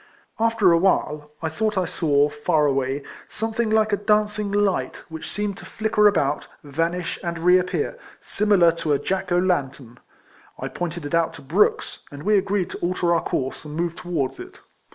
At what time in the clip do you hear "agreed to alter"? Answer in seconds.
12.35-13.13